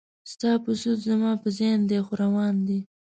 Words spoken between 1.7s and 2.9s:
دی خو روان دی.